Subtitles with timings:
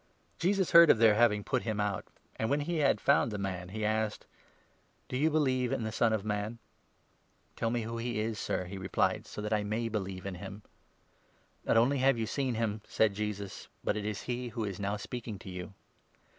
[0.39, 2.05] Jesus heard of their having put him out;
[2.37, 4.25] and, when he had 35 found the man, he asked:"
[5.09, 6.57] Do you believe in the Son of Man?""
[7.55, 10.43] Tell me who he is, Sir," he replied," so that I may believe 36 in
[10.43, 10.61] him."
[11.65, 14.79] ''Not only have you seen him," said Jesus;'' but it is he who 37 is
[14.79, 15.73] now speaking to you."